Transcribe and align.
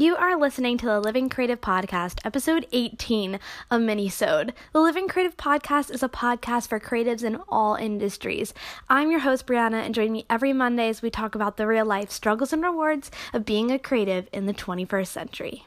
You 0.00 0.16
are 0.16 0.40
listening 0.40 0.78
to 0.78 0.86
the 0.86 0.98
Living 0.98 1.28
Creative 1.28 1.60
Podcast, 1.60 2.20
episode 2.24 2.66
18 2.72 3.34
of 3.70 3.82
Minisode. 3.82 4.54
The 4.72 4.80
Living 4.80 5.08
Creative 5.08 5.36
Podcast 5.36 5.90
is 5.90 6.02
a 6.02 6.08
podcast 6.08 6.68
for 6.68 6.80
creatives 6.80 7.22
in 7.22 7.36
all 7.50 7.74
industries. 7.74 8.54
I'm 8.88 9.10
your 9.10 9.20
host, 9.20 9.46
Brianna, 9.46 9.84
and 9.84 9.94
join 9.94 10.10
me 10.10 10.24
every 10.30 10.54
Monday 10.54 10.88
as 10.88 11.02
we 11.02 11.10
talk 11.10 11.34
about 11.34 11.58
the 11.58 11.66
real 11.66 11.84
life 11.84 12.10
struggles 12.10 12.50
and 12.50 12.62
rewards 12.62 13.10
of 13.34 13.44
being 13.44 13.70
a 13.70 13.78
creative 13.78 14.26
in 14.32 14.46
the 14.46 14.54
21st 14.54 15.08
century. 15.08 15.66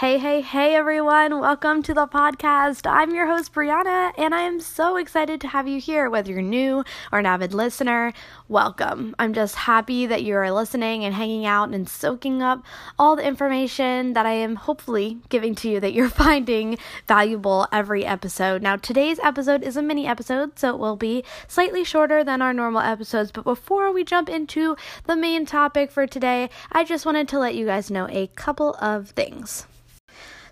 Hey, 0.00 0.16
hey, 0.16 0.40
hey, 0.40 0.74
everyone. 0.76 1.40
Welcome 1.40 1.82
to 1.82 1.92
the 1.92 2.06
podcast. 2.06 2.90
I'm 2.90 3.14
your 3.14 3.26
host, 3.26 3.52
Brianna, 3.52 4.12
and 4.16 4.34
I 4.34 4.40
am 4.40 4.58
so 4.58 4.96
excited 4.96 5.42
to 5.42 5.48
have 5.48 5.68
you 5.68 5.78
here. 5.78 6.08
Whether 6.08 6.32
you're 6.32 6.40
new 6.40 6.84
or 7.12 7.18
an 7.18 7.26
avid 7.26 7.52
listener, 7.52 8.14
welcome. 8.48 9.14
I'm 9.18 9.34
just 9.34 9.56
happy 9.56 10.06
that 10.06 10.22
you 10.22 10.36
are 10.36 10.50
listening 10.50 11.04
and 11.04 11.14
hanging 11.14 11.44
out 11.44 11.68
and 11.74 11.86
soaking 11.86 12.40
up 12.42 12.64
all 12.98 13.14
the 13.14 13.26
information 13.26 14.14
that 14.14 14.24
I 14.24 14.30
am 14.30 14.56
hopefully 14.56 15.18
giving 15.28 15.54
to 15.56 15.68
you 15.68 15.80
that 15.80 15.92
you're 15.92 16.08
finding 16.24 16.78
valuable 17.06 17.68
every 17.70 18.06
episode. 18.06 18.62
Now, 18.62 18.76
today's 18.76 19.18
episode 19.18 19.62
is 19.62 19.76
a 19.76 19.82
mini 19.82 20.06
episode, 20.06 20.58
so 20.58 20.70
it 20.70 20.78
will 20.78 20.96
be 20.96 21.24
slightly 21.46 21.84
shorter 21.84 22.24
than 22.24 22.40
our 22.40 22.54
normal 22.54 22.80
episodes. 22.80 23.32
But 23.32 23.44
before 23.44 23.92
we 23.92 24.04
jump 24.04 24.30
into 24.30 24.76
the 25.04 25.14
main 25.14 25.44
topic 25.44 25.90
for 25.90 26.06
today, 26.06 26.48
I 26.72 26.84
just 26.84 27.04
wanted 27.04 27.28
to 27.28 27.38
let 27.38 27.54
you 27.54 27.66
guys 27.66 27.90
know 27.90 28.08
a 28.08 28.28
couple 28.28 28.76
of 28.80 29.10
things. 29.10 29.66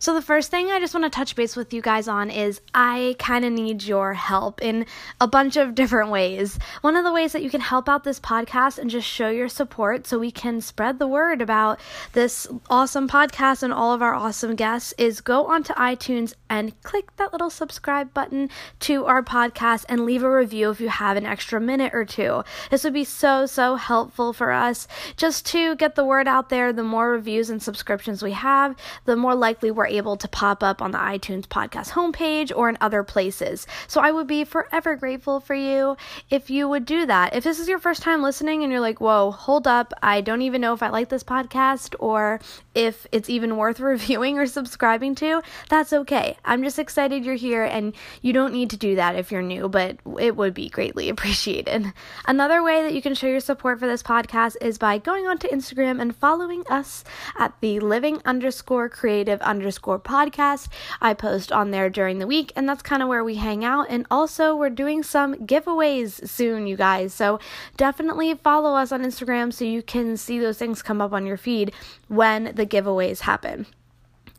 So, 0.00 0.14
the 0.14 0.22
first 0.22 0.50
thing 0.50 0.70
I 0.70 0.78
just 0.78 0.94
want 0.94 1.04
to 1.04 1.10
touch 1.10 1.34
base 1.34 1.56
with 1.56 1.74
you 1.74 1.82
guys 1.82 2.06
on 2.06 2.30
is 2.30 2.60
I 2.72 3.16
kind 3.18 3.44
of 3.44 3.52
need 3.52 3.82
your 3.82 4.14
help 4.14 4.62
in 4.62 4.86
a 5.20 5.26
bunch 5.26 5.56
of 5.56 5.74
different 5.74 6.10
ways. 6.10 6.58
One 6.82 6.94
of 6.94 7.04
the 7.04 7.12
ways 7.12 7.32
that 7.32 7.42
you 7.42 7.50
can 7.50 7.60
help 7.60 7.88
out 7.88 8.04
this 8.04 8.20
podcast 8.20 8.78
and 8.78 8.88
just 8.88 9.08
show 9.08 9.28
your 9.28 9.48
support 9.48 10.06
so 10.06 10.18
we 10.18 10.30
can 10.30 10.60
spread 10.60 10.98
the 11.00 11.08
word 11.08 11.42
about 11.42 11.80
this 12.12 12.46
awesome 12.70 13.08
podcast 13.08 13.64
and 13.64 13.72
all 13.72 13.92
of 13.92 14.00
our 14.00 14.14
awesome 14.14 14.54
guests 14.54 14.94
is 14.98 15.20
go 15.20 15.46
onto 15.46 15.72
iTunes 15.74 16.32
and 16.48 16.80
click 16.82 17.16
that 17.16 17.32
little 17.32 17.50
subscribe 17.50 18.14
button 18.14 18.48
to 18.80 19.04
our 19.06 19.22
podcast 19.22 19.84
and 19.88 20.04
leave 20.04 20.22
a 20.22 20.30
review 20.30 20.70
if 20.70 20.80
you 20.80 20.88
have 20.88 21.16
an 21.16 21.26
extra 21.26 21.60
minute 21.60 21.92
or 21.92 22.04
two. 22.04 22.44
This 22.70 22.84
would 22.84 22.92
be 22.92 23.04
so, 23.04 23.46
so 23.46 23.74
helpful 23.74 24.32
for 24.32 24.52
us 24.52 24.86
just 25.16 25.44
to 25.46 25.74
get 25.76 25.96
the 25.96 26.04
word 26.04 26.28
out 26.28 26.50
there. 26.50 26.72
The 26.72 26.84
more 26.84 27.10
reviews 27.10 27.50
and 27.50 27.60
subscriptions 27.60 28.22
we 28.22 28.32
have, 28.32 28.76
the 29.04 29.16
more 29.16 29.34
likely 29.34 29.72
we're 29.72 29.87
able 29.88 30.16
to 30.16 30.28
pop 30.28 30.62
up 30.62 30.80
on 30.80 30.90
the 30.90 30.98
iTunes 30.98 31.46
podcast 31.46 31.90
homepage 31.90 32.52
or 32.54 32.68
in 32.68 32.78
other 32.80 33.02
places. 33.02 33.66
So 33.86 34.00
I 34.00 34.12
would 34.12 34.26
be 34.26 34.44
forever 34.44 34.96
grateful 34.96 35.40
for 35.40 35.54
you 35.54 35.96
if 36.30 36.50
you 36.50 36.68
would 36.68 36.84
do 36.84 37.06
that. 37.06 37.34
If 37.34 37.44
this 37.44 37.58
is 37.58 37.68
your 37.68 37.78
first 37.78 38.02
time 38.02 38.22
listening 38.22 38.62
and 38.62 38.70
you're 38.70 38.80
like, 38.80 39.00
whoa, 39.00 39.30
hold 39.30 39.66
up, 39.66 39.92
I 40.02 40.20
don't 40.20 40.42
even 40.42 40.60
know 40.60 40.74
if 40.74 40.82
I 40.82 40.90
like 40.90 41.08
this 41.08 41.24
podcast 41.24 41.94
or 41.98 42.40
if 42.74 43.06
it's 43.12 43.30
even 43.30 43.56
worth 43.56 43.80
reviewing 43.88 44.38
or 44.38 44.46
subscribing 44.46 45.14
to, 45.16 45.42
that's 45.68 45.92
okay. 45.92 46.36
I'm 46.44 46.62
just 46.62 46.78
excited 46.78 47.24
you're 47.24 47.34
here 47.34 47.64
and 47.64 47.94
you 48.22 48.32
don't 48.32 48.52
need 48.52 48.70
to 48.70 48.76
do 48.76 48.96
that 48.96 49.16
if 49.16 49.32
you're 49.32 49.42
new, 49.42 49.68
but 49.68 49.96
it 50.18 50.36
would 50.36 50.54
be 50.54 50.68
greatly 50.68 51.08
appreciated. 51.08 51.92
Another 52.26 52.62
way 52.62 52.82
that 52.82 52.94
you 52.94 53.02
can 53.02 53.14
show 53.14 53.26
your 53.26 53.40
support 53.40 53.78
for 53.78 53.86
this 53.86 54.02
podcast 54.02 54.56
is 54.60 54.78
by 54.78 54.98
going 54.98 55.26
onto 55.26 55.48
Instagram 55.48 56.00
and 56.00 56.14
following 56.14 56.64
us 56.68 57.04
at 57.38 57.54
the 57.60 57.80
living 57.80 58.20
underscore 58.24 58.88
creative 58.88 59.40
underscore 59.40 59.77
underscore 59.78 60.00
podcast. 60.00 60.68
I 61.00 61.14
post 61.14 61.52
on 61.52 61.70
there 61.70 61.88
during 61.88 62.18
the 62.18 62.26
week, 62.26 62.52
and 62.56 62.68
that's 62.68 62.82
kind 62.82 63.02
of 63.02 63.08
where 63.08 63.22
we 63.22 63.36
hang 63.36 63.64
out. 63.64 63.86
And 63.88 64.06
also, 64.10 64.56
we're 64.56 64.70
doing 64.70 65.02
some 65.04 65.34
giveaways 65.46 66.28
soon, 66.28 66.66
you 66.66 66.76
guys. 66.76 67.14
So 67.14 67.38
definitely 67.76 68.34
follow 68.34 68.74
us 68.74 68.90
on 68.90 69.02
Instagram 69.02 69.52
so 69.52 69.64
you 69.64 69.82
can 69.82 70.16
see 70.16 70.38
those 70.40 70.58
things 70.58 70.82
come 70.82 71.00
up 71.00 71.12
on 71.12 71.26
your 71.26 71.36
feed 71.36 71.72
when 72.08 72.52
the 72.56 72.66
giveaways 72.66 73.20
happen. 73.20 73.66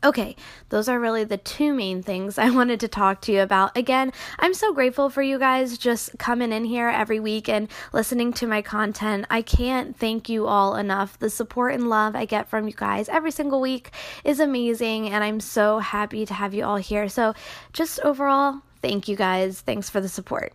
Okay, 0.02 0.34
those 0.70 0.88
are 0.88 0.98
really 0.98 1.24
the 1.24 1.36
two 1.36 1.74
main 1.74 2.02
things 2.02 2.38
I 2.46 2.50
wanted 2.50 2.80
to 2.80 2.88
talk 2.88 3.20
to 3.22 3.32
you 3.32 3.42
about. 3.42 3.76
Again, 3.76 4.12
I'm 4.38 4.54
so 4.54 4.72
grateful 4.72 5.10
for 5.10 5.20
you 5.20 5.38
guys 5.38 5.76
just 5.76 6.18
coming 6.18 6.52
in 6.52 6.64
here 6.64 6.88
every 6.88 7.20
week 7.20 7.48
and 7.50 7.68
listening 7.92 8.32
to 8.34 8.46
my 8.46 8.62
content. 8.62 9.26
I 9.28 9.42
can't 9.42 9.94
thank 9.94 10.30
you 10.30 10.46
all 10.46 10.76
enough. 10.76 11.18
The 11.18 11.28
support 11.28 11.74
and 11.74 11.90
love 11.90 12.16
I 12.16 12.24
get 12.24 12.48
from 12.48 12.66
you 12.66 12.74
guys 12.74 13.10
every 13.10 13.30
single 13.30 13.60
week 13.60 13.90
is 14.24 14.40
amazing, 14.40 15.10
and 15.10 15.22
I'm 15.22 15.40
so 15.40 15.80
happy 15.80 16.24
to 16.24 16.34
have 16.34 16.54
you 16.54 16.64
all 16.64 16.76
here. 16.76 17.08
So, 17.08 17.34
just 17.74 18.00
overall, 18.00 18.62
thank 18.80 19.06
you 19.06 19.16
guys. 19.16 19.60
Thanks 19.60 19.90
for 19.90 20.00
the 20.00 20.08
support. 20.08 20.54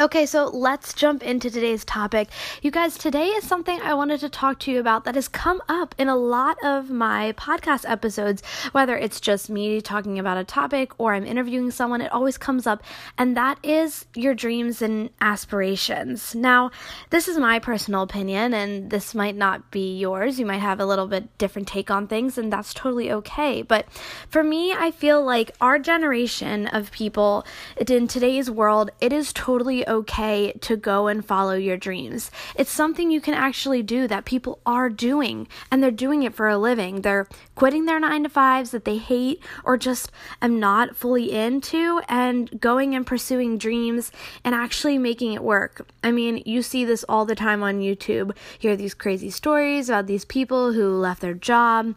Okay, 0.00 0.26
so 0.26 0.46
let's 0.46 0.94
jump 0.94 1.24
into 1.24 1.50
today's 1.50 1.84
topic. 1.84 2.28
You 2.62 2.70
guys, 2.70 2.96
today 2.96 3.30
is 3.30 3.42
something 3.42 3.80
I 3.80 3.94
wanted 3.94 4.20
to 4.20 4.28
talk 4.28 4.60
to 4.60 4.70
you 4.70 4.78
about 4.78 5.04
that 5.04 5.16
has 5.16 5.26
come 5.26 5.60
up 5.68 5.92
in 5.98 6.06
a 6.06 6.14
lot 6.14 6.56
of 6.62 6.88
my 6.88 7.32
podcast 7.32 7.84
episodes, 7.84 8.40
whether 8.70 8.96
it's 8.96 9.18
just 9.18 9.50
me 9.50 9.80
talking 9.80 10.16
about 10.20 10.38
a 10.38 10.44
topic 10.44 10.92
or 10.98 11.14
I'm 11.14 11.26
interviewing 11.26 11.72
someone, 11.72 12.00
it 12.00 12.12
always 12.12 12.38
comes 12.38 12.64
up, 12.64 12.80
and 13.18 13.36
that 13.36 13.58
is 13.64 14.06
your 14.14 14.36
dreams 14.36 14.82
and 14.82 15.10
aspirations. 15.20 16.32
Now, 16.32 16.70
this 17.10 17.26
is 17.26 17.36
my 17.36 17.58
personal 17.58 18.02
opinion, 18.02 18.54
and 18.54 18.90
this 18.90 19.16
might 19.16 19.34
not 19.34 19.68
be 19.72 19.98
yours. 19.98 20.38
You 20.38 20.46
might 20.46 20.58
have 20.58 20.78
a 20.78 20.86
little 20.86 21.08
bit 21.08 21.36
different 21.38 21.66
take 21.66 21.90
on 21.90 22.06
things, 22.06 22.38
and 22.38 22.52
that's 22.52 22.72
totally 22.72 23.10
okay. 23.10 23.62
But 23.62 23.90
for 24.28 24.44
me, 24.44 24.72
I 24.72 24.92
feel 24.92 25.24
like 25.24 25.56
our 25.60 25.80
generation 25.80 26.68
of 26.68 26.92
people 26.92 27.44
in 27.84 28.06
today's 28.06 28.48
world, 28.48 28.92
it 29.00 29.12
is 29.12 29.32
totally 29.32 29.87
okay 29.88 30.52
to 30.60 30.76
go 30.76 31.06
and 31.08 31.24
follow 31.24 31.54
your 31.54 31.76
dreams. 31.76 32.30
It's 32.54 32.70
something 32.70 33.10
you 33.10 33.20
can 33.20 33.34
actually 33.34 33.82
do 33.82 34.06
that 34.06 34.24
people 34.24 34.60
are 34.64 34.88
doing, 34.88 35.48
and 35.70 35.82
they're 35.82 35.90
doing 35.90 36.22
it 36.22 36.34
for 36.34 36.48
a 36.48 36.58
living. 36.58 37.02
They're 37.02 37.28
quitting 37.54 37.86
their 37.86 37.98
nine 37.98 38.22
to 38.22 38.28
fives 38.28 38.70
that 38.70 38.84
they 38.84 38.98
hate 38.98 39.42
or 39.64 39.76
just 39.76 40.12
am 40.40 40.60
not 40.60 40.94
fully 40.94 41.32
into 41.32 42.00
and 42.08 42.60
going 42.60 42.94
and 42.94 43.06
pursuing 43.06 43.58
dreams 43.58 44.12
and 44.44 44.54
actually 44.54 44.98
making 44.98 45.32
it 45.32 45.42
work. 45.42 45.88
I 46.02 46.12
mean, 46.12 46.42
you 46.46 46.62
see 46.62 46.84
this 46.84 47.04
all 47.08 47.24
the 47.24 47.34
time 47.34 47.62
on 47.62 47.80
YouTube. 47.80 48.36
You 48.60 48.68
hear 48.70 48.76
these 48.76 48.94
crazy 48.94 49.30
stories 49.30 49.88
about 49.88 50.06
these 50.06 50.24
people 50.24 50.72
who 50.72 50.90
left 50.90 51.20
their 51.20 51.34
job 51.34 51.94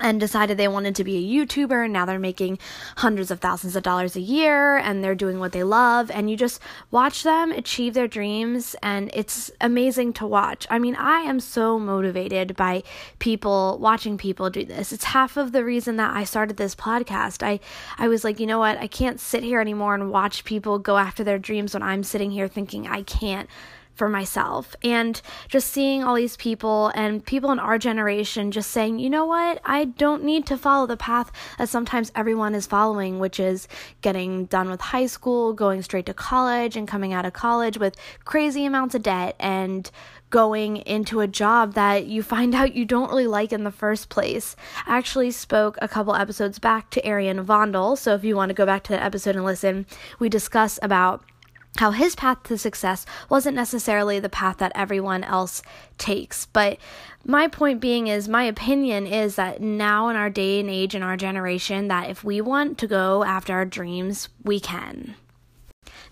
and 0.00 0.20
decided 0.20 0.56
they 0.56 0.68
wanted 0.68 0.94
to 0.96 1.04
be 1.04 1.16
a 1.16 1.46
YouTuber 1.46 1.84
and 1.84 1.92
now 1.92 2.04
they're 2.04 2.18
making 2.18 2.58
hundreds 2.96 3.30
of 3.30 3.40
thousands 3.40 3.76
of 3.76 3.82
dollars 3.82 4.16
a 4.16 4.20
year 4.20 4.76
and 4.76 5.02
they're 5.02 5.14
doing 5.14 5.38
what 5.38 5.52
they 5.52 5.62
love 5.62 6.10
and 6.10 6.30
you 6.30 6.36
just 6.36 6.60
watch 6.90 7.22
them 7.22 7.52
achieve 7.52 7.94
their 7.94 8.08
dreams 8.08 8.76
and 8.82 9.10
it's 9.14 9.50
amazing 9.60 10.12
to 10.14 10.26
watch. 10.26 10.66
I 10.70 10.78
mean, 10.78 10.96
I 10.96 11.20
am 11.20 11.40
so 11.40 11.78
motivated 11.78 12.56
by 12.56 12.82
people 13.18 13.78
watching 13.80 14.18
people 14.18 14.50
do 14.50 14.64
this. 14.64 14.92
It's 14.92 15.04
half 15.04 15.36
of 15.36 15.52
the 15.52 15.64
reason 15.64 15.96
that 15.96 16.14
I 16.14 16.24
started 16.24 16.56
this 16.56 16.74
podcast. 16.74 17.42
I 17.42 17.60
I 17.98 18.08
was 18.08 18.24
like, 18.24 18.40
you 18.40 18.46
know 18.46 18.58
what? 18.58 18.78
I 18.78 18.86
can't 18.86 19.20
sit 19.20 19.42
here 19.42 19.60
anymore 19.60 19.94
and 19.94 20.10
watch 20.10 20.44
people 20.44 20.78
go 20.78 20.96
after 20.96 21.24
their 21.24 21.38
dreams 21.38 21.74
when 21.74 21.82
I'm 21.82 22.02
sitting 22.02 22.30
here 22.30 22.48
thinking 22.48 22.86
I 22.86 23.02
can't 23.02 23.48
for 23.98 24.08
myself 24.08 24.76
and 24.82 25.20
just 25.48 25.70
seeing 25.70 26.04
all 26.04 26.14
these 26.14 26.36
people 26.36 26.92
and 26.94 27.24
people 27.26 27.50
in 27.50 27.58
our 27.58 27.76
generation 27.76 28.52
just 28.52 28.70
saying, 28.70 29.00
you 29.00 29.10
know 29.10 29.26
what, 29.26 29.60
I 29.64 29.86
don't 29.86 30.22
need 30.22 30.46
to 30.46 30.56
follow 30.56 30.86
the 30.86 30.96
path 30.96 31.32
that 31.58 31.68
sometimes 31.68 32.12
everyone 32.14 32.54
is 32.54 32.66
following, 32.66 33.18
which 33.18 33.40
is 33.40 33.66
getting 34.00 34.46
done 34.46 34.70
with 34.70 34.80
high 34.80 35.06
school, 35.06 35.52
going 35.52 35.82
straight 35.82 36.06
to 36.06 36.14
college, 36.14 36.76
and 36.76 36.86
coming 36.86 37.12
out 37.12 37.26
of 37.26 37.32
college 37.32 37.76
with 37.76 37.96
crazy 38.24 38.64
amounts 38.64 38.94
of 38.94 39.02
debt 39.02 39.34
and 39.40 39.90
going 40.30 40.76
into 40.78 41.20
a 41.20 41.26
job 41.26 41.74
that 41.74 42.06
you 42.06 42.22
find 42.22 42.54
out 42.54 42.74
you 42.74 42.84
don't 42.84 43.10
really 43.10 43.26
like 43.26 43.52
in 43.52 43.64
the 43.64 43.72
first 43.72 44.08
place. 44.08 44.54
I 44.86 44.96
actually 44.96 45.30
spoke 45.32 45.76
a 45.82 45.88
couple 45.88 46.14
episodes 46.14 46.58
back 46.58 46.90
to 46.90 47.04
Arian 47.04 47.44
Vondel, 47.44 47.98
so 47.98 48.14
if 48.14 48.24
you 48.24 48.36
want 48.36 48.50
to 48.50 48.54
go 48.54 48.66
back 48.66 48.84
to 48.84 48.92
that 48.92 49.02
episode 49.02 49.36
and 49.36 49.44
listen, 49.44 49.86
we 50.18 50.28
discuss 50.28 50.78
about 50.82 51.24
how 51.76 51.92
his 51.92 52.16
path 52.16 52.42
to 52.44 52.58
success 52.58 53.06
wasn't 53.28 53.54
necessarily 53.54 54.18
the 54.18 54.28
path 54.28 54.58
that 54.58 54.72
everyone 54.74 55.22
else 55.22 55.62
takes. 55.96 56.46
But 56.46 56.78
my 57.24 57.46
point 57.46 57.80
being 57.80 58.08
is, 58.08 58.28
my 58.28 58.44
opinion 58.44 59.06
is 59.06 59.36
that 59.36 59.60
now 59.60 60.08
in 60.08 60.16
our 60.16 60.30
day 60.30 60.60
and 60.60 60.70
age, 60.70 60.94
in 60.94 61.02
our 61.02 61.16
generation, 61.16 61.88
that 61.88 62.10
if 62.10 62.24
we 62.24 62.40
want 62.40 62.78
to 62.78 62.86
go 62.86 63.22
after 63.22 63.52
our 63.52 63.64
dreams, 63.64 64.28
we 64.42 64.58
can. 64.58 65.14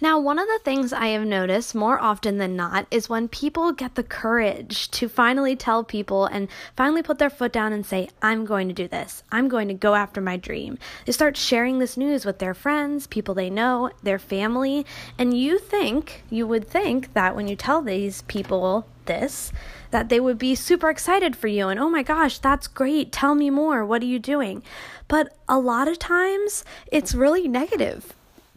Now, 0.01 0.19
one 0.19 0.39
of 0.39 0.47
the 0.47 0.61
things 0.63 0.93
I 0.93 1.09
have 1.09 1.27
noticed 1.27 1.75
more 1.75 1.99
often 1.99 2.39
than 2.39 2.55
not 2.55 2.87
is 2.91 3.09
when 3.09 3.29
people 3.29 3.73
get 3.73 3.95
the 3.95 4.03
courage 4.03 4.91
to 4.93 5.09
finally 5.09 5.57
tell 5.57 5.85
people 5.85 6.27
and 6.27 6.49
finally 6.77 7.03
put 7.03 7.19
their 7.19 7.31
foot 7.31 7.53
down 7.53 7.73
and 7.73 7.87
say, 7.87 8.09
I'm 8.21 8.45
going 8.45 8.69
to 8.69 8.75
do 8.75 8.89
this. 8.89 9.23
I'm 9.33 9.49
going 9.49 9.69
to 9.69 9.75
go 9.75 9.95
after 9.95 10.21
my 10.21 10.37
dream. 10.37 10.79
They 11.05 11.13
start 11.13 11.37
sharing 11.37 11.79
this 11.79 11.97
news 11.97 12.25
with 12.25 12.39
their 12.39 12.55
friends, 12.55 13.07
people 13.07 13.35
they 13.35 13.49
know, 13.49 13.91
their 14.03 14.19
family, 14.19 14.85
and 15.19 15.39
you 15.39 15.59
think, 15.59 16.25
you 16.29 16.47
would 16.47 16.69
think 16.69 17.15
that 17.15 17.35
when 17.35 17.49
you 17.49 17.57
tell 17.57 17.81
these 17.81 18.23
people 18.23 18.87
this, 19.07 19.53
that 19.93 20.09
they 20.09 20.21
would 20.21 20.37
be 20.37 20.55
super 20.55 20.91
excited 20.91 21.37
for 21.37 21.47
you 21.47 21.69
and, 21.69 21.79
oh 21.79 21.89
my 21.89 22.03
gosh, 22.03 22.39
that's 22.39 22.67
great. 22.67 23.13
Tell 23.13 23.35
me 23.35 23.51
more. 23.51 23.85
What 23.85 24.03
are 24.03 24.07
you 24.07 24.19
doing? 24.19 24.63
But 25.09 25.37
a 25.49 25.59
lot 25.59 25.89
of 25.89 25.99
times 25.99 26.65
it's 26.91 27.15
really 27.15 27.47
negative. 27.47 28.16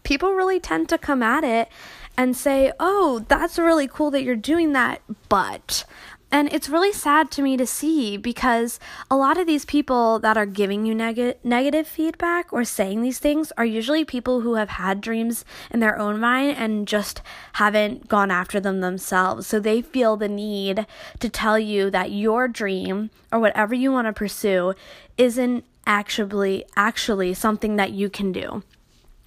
People 0.09 0.33
really 0.33 0.59
tend 0.59 0.89
to 0.89 0.97
come 0.97 1.21
at 1.21 1.43
it 1.43 1.69
and 2.17 2.35
say, 2.35 2.71
oh, 2.79 3.23
that's 3.27 3.59
really 3.59 3.87
cool 3.87 4.09
that 4.09 4.23
you're 4.23 4.35
doing 4.35 4.73
that, 4.73 5.03
but 5.29 5.85
and 6.31 6.51
it's 6.51 6.67
really 6.67 6.91
sad 6.91 7.29
to 7.29 7.43
me 7.43 7.55
to 7.57 7.67
see 7.67 8.17
because 8.17 8.79
a 9.11 9.15
lot 9.15 9.37
of 9.37 9.45
these 9.45 9.65
people 9.65 10.17
that 10.17 10.35
are 10.35 10.47
giving 10.47 10.83
you 10.83 10.95
neg- 10.95 11.37
negative 11.43 11.87
feedback 11.87 12.51
or 12.51 12.63
saying 12.63 13.03
these 13.03 13.19
things 13.19 13.51
are 13.55 13.65
usually 13.65 14.03
people 14.03 14.41
who 14.41 14.55
have 14.55 14.69
had 14.69 14.99
dreams 14.99 15.45
in 15.69 15.79
their 15.79 15.97
own 15.99 16.19
mind 16.19 16.57
and 16.57 16.87
just 16.87 17.21
haven't 17.53 18.07
gone 18.07 18.31
after 18.31 18.59
them 18.59 18.81
themselves. 18.81 19.45
So 19.45 19.59
they 19.59 19.79
feel 19.79 20.17
the 20.17 20.27
need 20.27 20.87
to 21.19 21.29
tell 21.29 21.59
you 21.59 21.91
that 21.91 22.11
your 22.11 22.47
dream 22.47 23.11
or 23.31 23.39
whatever 23.39 23.75
you 23.75 23.91
want 23.91 24.07
to 24.07 24.13
pursue 24.13 24.73
isn't 25.19 25.65
actually 25.85 26.65
actually 26.75 27.35
something 27.35 27.75
that 27.75 27.91
you 27.91 28.09
can 28.09 28.31
do 28.31 28.63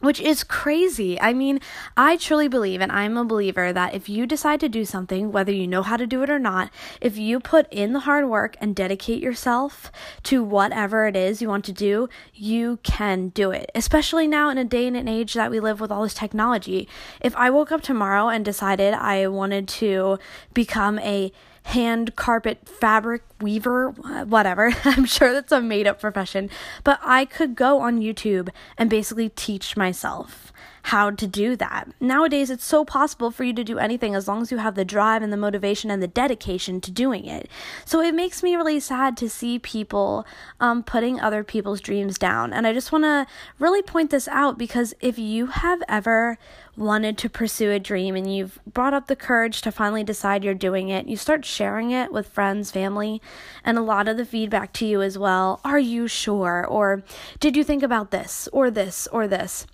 which 0.02 0.20
is 0.20 0.44
crazy. 0.44 1.18
I 1.20 1.32
mean, 1.32 1.60
I 1.96 2.16
truly 2.16 2.48
believe, 2.48 2.80
and 2.80 2.92
I'm 2.92 3.16
a 3.16 3.24
believer, 3.24 3.72
that 3.72 3.94
if 3.94 4.08
you 4.08 4.26
decide 4.26 4.60
to 4.60 4.68
do 4.68 4.84
something, 4.84 5.32
whether 5.32 5.52
you 5.52 5.66
know 5.66 5.82
how 5.82 5.96
to 5.96 6.06
do 6.06 6.22
it 6.22 6.30
or 6.30 6.38
not, 6.38 6.70
if 7.00 7.16
you 7.16 7.40
put 7.40 7.72
in 7.72 7.92
the 7.92 8.00
hard 8.00 8.28
work 8.28 8.56
and 8.60 8.74
dedicate 8.74 9.22
yourself 9.22 9.90
to 10.24 10.42
whatever 10.42 11.06
it 11.06 11.16
is 11.16 11.40
you 11.40 11.48
want 11.48 11.64
to 11.64 11.72
do, 11.72 12.08
you 12.34 12.80
can 12.82 13.28
do 13.28 13.52
it. 13.52 13.70
Especially 13.74 14.26
now 14.26 14.50
in 14.50 14.58
a 14.58 14.64
day 14.64 14.86
and 14.86 14.96
an 14.96 15.08
age 15.08 15.34
that 15.34 15.50
we 15.50 15.60
live 15.60 15.80
with 15.80 15.92
all 15.92 16.02
this 16.02 16.14
technology. 16.14 16.88
If 17.20 17.36
I 17.36 17.50
woke 17.50 17.70
up 17.70 17.82
tomorrow 17.82 18.28
and 18.28 18.44
decided 18.44 18.94
I 18.94 19.28
wanted 19.28 19.68
to 19.68 20.18
become 20.52 20.98
a 20.98 21.32
hand 21.64 22.16
carpet 22.16 22.68
fabric 22.68 23.22
weaver, 23.40 23.90
whatever. 23.90 24.72
I'm 24.84 25.04
sure 25.04 25.32
that's 25.32 25.52
a 25.52 25.60
made 25.60 25.86
up 25.86 26.00
profession, 26.00 26.50
but 26.84 26.98
I 27.02 27.24
could 27.24 27.54
go 27.54 27.80
on 27.80 28.00
YouTube 28.00 28.48
and 28.76 28.90
basically 28.90 29.28
teach 29.28 29.76
myself 29.76 30.52
how 30.82 31.10
to 31.10 31.26
do 31.26 31.54
that. 31.56 31.88
Nowadays, 32.00 32.50
it's 32.50 32.64
so 32.64 32.84
possible 32.84 33.30
for 33.30 33.44
you 33.44 33.52
to 33.52 33.64
do 33.64 33.78
anything 33.78 34.14
as 34.14 34.26
long 34.26 34.42
as 34.42 34.50
you 34.50 34.58
have 34.58 34.74
the 34.74 34.84
drive 34.84 35.22
and 35.22 35.32
the 35.32 35.36
motivation 35.36 35.90
and 35.90 36.02
the 36.02 36.08
dedication 36.08 36.80
to 36.80 36.90
doing 36.90 37.24
it. 37.24 37.48
So 37.84 38.00
it 38.00 38.14
makes 38.14 38.42
me 38.42 38.56
really 38.56 38.80
sad 38.80 39.16
to 39.18 39.30
see 39.30 39.58
people 39.58 40.26
um, 40.60 40.82
putting 40.82 41.20
other 41.20 41.44
people's 41.44 41.80
dreams 41.80 42.18
down. 42.18 42.52
And 42.52 42.66
I 42.66 42.72
just 42.72 42.90
want 42.90 43.04
to 43.04 43.26
really 43.58 43.82
point 43.82 44.10
this 44.10 44.26
out 44.28 44.58
because 44.58 44.92
if 45.00 45.18
you 45.18 45.46
have 45.46 45.82
ever 45.88 46.36
wanted 46.76 47.18
to 47.18 47.28
pursue 47.28 47.70
a 47.70 47.78
dream 47.78 48.16
and 48.16 48.34
you've 48.34 48.58
brought 48.66 48.94
up 48.94 49.06
the 49.06 49.14
courage 49.14 49.60
to 49.62 49.70
finally 49.70 50.02
decide 50.02 50.42
you're 50.42 50.54
doing 50.54 50.88
it, 50.88 51.06
you 51.06 51.16
start 51.16 51.44
sharing 51.44 51.90
it 51.90 52.12
with 52.12 52.26
friends, 52.26 52.70
family, 52.70 53.22
and 53.64 53.78
a 53.78 53.82
lot 53.82 54.08
of 54.08 54.16
the 54.16 54.24
feedback 54.24 54.72
to 54.72 54.86
you 54.86 55.00
as 55.00 55.16
well. 55.16 55.60
Are 55.64 55.78
you 55.78 56.08
sure? 56.08 56.66
Or 56.66 57.02
did 57.38 57.56
you 57.56 57.62
think 57.62 57.82
about 57.82 58.10
this 58.10 58.48
or 58.52 58.70
this 58.70 59.06
or 59.08 59.28
this? 59.28 59.66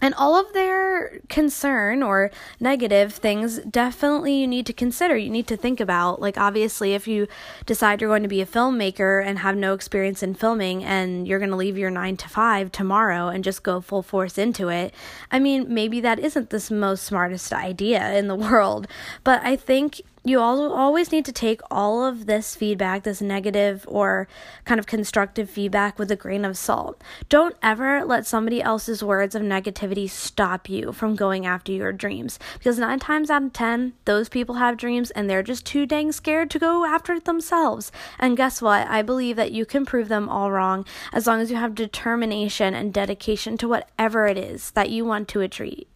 And 0.00 0.14
all 0.14 0.36
of 0.38 0.52
their 0.52 1.20
concern 1.28 2.02
or 2.02 2.30
negative 2.60 3.14
things 3.14 3.58
definitely 3.58 4.34
you 4.40 4.46
need 4.46 4.66
to 4.66 4.72
consider. 4.72 5.16
You 5.16 5.30
need 5.30 5.48
to 5.48 5.56
think 5.56 5.80
about. 5.80 6.20
Like, 6.20 6.38
obviously, 6.38 6.94
if 6.94 7.08
you 7.08 7.26
decide 7.66 8.00
you're 8.00 8.10
going 8.10 8.22
to 8.22 8.28
be 8.28 8.40
a 8.40 8.46
filmmaker 8.46 9.24
and 9.24 9.40
have 9.40 9.56
no 9.56 9.74
experience 9.74 10.22
in 10.22 10.34
filming 10.34 10.84
and 10.84 11.26
you're 11.26 11.40
going 11.40 11.50
to 11.50 11.56
leave 11.56 11.76
your 11.76 11.90
nine 11.90 12.16
to 12.18 12.28
five 12.28 12.70
tomorrow 12.70 13.28
and 13.28 13.42
just 13.42 13.64
go 13.64 13.80
full 13.80 14.02
force 14.02 14.38
into 14.38 14.68
it, 14.68 14.94
I 15.32 15.40
mean, 15.40 15.66
maybe 15.72 16.00
that 16.00 16.20
isn't 16.20 16.50
the 16.50 16.68
most 16.72 17.02
smartest 17.04 17.52
idea 17.52 18.12
in 18.14 18.28
the 18.28 18.36
world. 18.36 18.86
But 19.24 19.44
I 19.44 19.56
think 19.56 20.02
you 20.24 20.40
always 20.40 21.12
need 21.12 21.24
to 21.24 21.32
take 21.32 21.60
all 21.70 22.04
of 22.04 22.26
this 22.26 22.54
feedback, 22.54 23.02
this 23.02 23.20
negative 23.20 23.84
or 23.88 24.28
kind 24.64 24.78
of 24.78 24.86
constructive 24.86 25.48
feedback, 25.48 25.98
with 25.98 26.10
a 26.10 26.16
grain 26.16 26.44
of 26.44 26.56
salt. 26.56 27.02
Don't 27.28 27.56
ever 27.62 28.04
let 28.04 28.26
somebody 28.26 28.60
else's 28.60 29.02
words 29.02 29.34
of 29.34 29.42
negativity 29.42 30.08
stop 30.08 30.68
you 30.68 30.92
from 30.92 31.16
going 31.16 31.46
after 31.46 31.72
your 31.72 31.92
dreams. 31.92 32.38
Because 32.54 32.78
nine 32.78 32.98
times 32.98 33.30
out 33.30 33.42
of 33.42 33.52
ten, 33.52 33.94
those 34.04 34.28
people 34.28 34.56
have 34.56 34.76
dreams 34.76 35.10
and 35.12 35.28
they're 35.28 35.42
just 35.42 35.64
too 35.64 35.86
dang 35.86 36.12
scared 36.12 36.50
to 36.50 36.58
go 36.58 36.84
after 36.84 37.14
it 37.14 37.24
themselves. 37.24 37.90
And 38.18 38.36
guess 38.36 38.60
what? 38.60 38.86
I 38.88 39.02
believe 39.02 39.36
that 39.36 39.52
you 39.52 39.64
can 39.64 39.86
prove 39.86 40.08
them 40.08 40.28
all 40.28 40.50
wrong 40.50 40.84
as 41.12 41.26
long 41.26 41.40
as 41.40 41.50
you 41.50 41.56
have 41.56 41.74
determination 41.74 42.74
and 42.74 42.92
dedication 42.92 43.56
to 43.58 43.68
whatever 43.68 44.26
it 44.26 44.36
is 44.36 44.72
that 44.72 44.90
you 44.90 45.04
want 45.04 45.28
to 45.28 45.40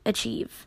achieve. 0.05 0.67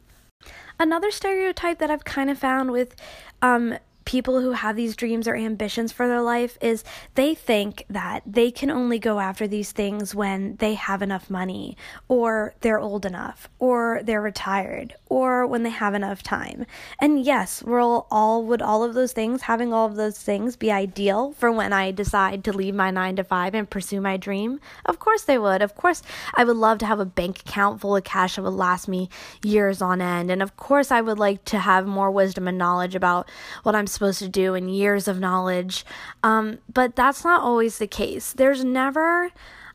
Another 0.80 1.12
stereotype 1.12 1.80
that 1.80 1.90
I've 1.90 2.04
kind 2.04 2.30
of 2.30 2.38
found 2.38 2.72
with 2.72 2.96
um, 3.42 3.78
people 4.06 4.40
who 4.40 4.52
have 4.52 4.76
these 4.76 4.96
dreams 4.96 5.28
or 5.28 5.36
ambitions 5.36 5.92
for 5.92 6.08
their 6.08 6.22
life 6.22 6.58
is 6.62 6.84
they 7.16 7.34
think 7.34 7.84
that 7.90 8.22
they 8.26 8.52
can 8.52 8.70
only 8.70 9.00
go 9.00 9.20
after 9.20 9.48
these 9.48 9.72
things 9.72 10.14
when 10.14 10.56
they 10.58 10.76
have 10.76 11.02
enough 11.02 11.30
money 11.30 11.76
or 12.08 12.54
they're 12.62 12.80
old 12.80 13.06
enough 13.06 13.50
or 13.58 14.02
they're 14.04 14.22
retired 14.22 14.94
or 15.10 15.48
when 15.48 15.64
they 15.64 15.72
have 15.72 15.96
enough 15.96 16.22
time. 16.22 16.66
And 17.00 17.24
yes, 17.24 17.64
we'll 17.64 18.06
all 18.12 18.44
would 18.46 18.62
all 18.62 18.84
of 18.84 18.94
those 18.94 19.12
things 19.12 19.44
having 19.44 19.74
all 19.74 19.88
of 19.88 19.96
those 19.96 20.20
things 20.20 20.56
be 20.56 20.72
ideal 20.72 21.34
for 21.34 21.52
when 21.52 21.74
I 21.74 21.92
decide 21.92 22.44
to 22.44 22.54
leave 22.54 22.76
my 22.76 22.92
9 22.92 23.16
to 23.16 23.24
5 23.24 23.56
and 23.56 23.70
pursue 23.70 24.02
my 24.02 24.18
dream? 24.18 24.60
Of 24.86 25.00
course 25.00 25.24
they 25.24 25.40
would. 25.40 25.64
Of 25.64 25.76
course 25.76 26.04
I 26.36 26.44
would 26.44 26.58
love 26.58 26.78
to 26.80 26.86
have 26.86 27.00
a 27.00 27.06
bank 27.06 27.40
account 27.40 27.82
full 27.82 27.96
of 27.96 28.04
cash 28.04 28.36
that 28.36 28.44
would 28.44 28.54
last 28.54 28.88
me 28.88 29.10
years 29.44 29.82
on 29.82 30.00
end. 30.00 30.30
And 30.30 30.44
of 30.44 30.56
course 30.58 30.92
I 30.92 31.02
would 31.02 31.18
like 31.18 31.44
to 31.46 31.58
have 31.58 31.88
more 31.88 32.12
wisdom 32.12 32.48
and 32.48 32.58
knowledge 32.58 32.94
about 32.94 33.28
what 33.64 33.74
I'm 33.74 33.88
supposed 33.96 34.20
to 34.20 34.30
do 34.30 34.54
and 34.54 34.74
years 34.74 35.08
of 35.08 35.20
knowledge. 35.20 35.86
Um, 36.24 36.60
but 36.72 36.96
that's 36.96 37.24
not 37.24 37.42
always 37.42 37.80
the 37.80 37.88
case. 37.88 38.32
There's 38.34 38.64
never 38.64 39.32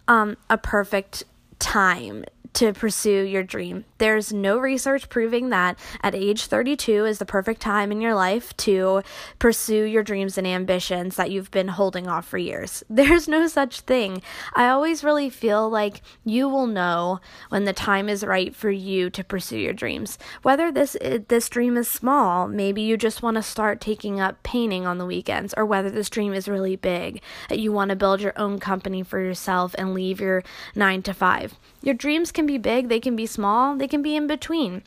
um, 0.06 0.37
a 0.49 0.56
perfect 0.56 1.25
time 1.58 2.25
to 2.55 2.72
pursue 2.72 3.22
your 3.22 3.43
dream. 3.43 3.84
There's 4.00 4.32
no 4.32 4.56
research 4.56 5.11
proving 5.11 5.50
that 5.50 5.79
at 6.02 6.14
age 6.14 6.47
32 6.47 7.05
is 7.05 7.19
the 7.19 7.26
perfect 7.26 7.61
time 7.61 7.93
in 7.93 8.00
your 8.00 8.14
life 8.14 8.56
to 8.56 9.02
pursue 9.38 9.82
your 9.82 10.02
dreams 10.02 10.38
and 10.38 10.47
ambitions 10.47 11.17
that 11.17 11.31
you've 11.31 11.50
been 11.50 11.69
holding 11.69 12.08
off 12.08 12.26
for 12.26 12.38
years. 12.38 12.82
There's 12.91 13.29
no 13.29 13.47
such 13.47 13.82
thing. 13.82 14.23
I 14.55 14.69
always 14.69 15.05
really 15.05 15.29
feel 15.29 15.69
like 15.69 16.00
you 16.25 16.49
will 16.49 16.67
know 16.67 17.20
when 17.50 17.67
the 17.67 17.75
time 17.75 18.08
is 18.08 18.25
right 18.25 18.56
for 18.56 18.70
you 18.70 19.11
to 19.11 19.23
pursue 19.23 19.58
your 19.58 19.75
dreams. 19.75 20.19
Whether 20.41 20.73
this 20.73 20.97
eh, 21.02 21.19
this 21.29 21.50
dream 21.50 21.76
is 21.76 21.87
small, 21.87 22.49
maybe 22.49 22.81
you 22.81 22.97
just 22.97 23.23
want 23.23 23.35
to 23.35 23.43
start 23.43 23.82
taking 23.82 24.19
up 24.19 24.43
painting 24.43 24.87
on 24.87 24.97
the 24.97 25.05
weekends, 25.05 25.52
or 25.58 25.67
whether 25.67 25.91
this 25.91 26.08
dream 26.08 26.32
is 26.32 26.49
really 26.49 26.76
big, 26.76 27.20
that 27.50 27.58
you 27.58 27.70
want 27.70 27.91
to 27.91 27.97
build 27.97 28.23
your 28.23 28.32
own 28.38 28.58
company 28.58 29.02
for 29.02 29.20
yourself 29.20 29.75
and 29.76 29.93
leave 29.93 30.20
your 30.20 30.43
9 30.75 31.02
to 31.02 31.12
5. 31.12 31.55
Your 31.82 31.94
dreams 31.94 32.32
can 32.32 32.47
be 32.47 32.56
big, 32.56 32.88
they 32.88 33.00
can 33.00 33.14
be 33.14 33.26
small, 33.26 33.76
they 33.76 33.88
can 33.90 34.02
be 34.02 34.16
in 34.16 34.26
between. 34.26 34.82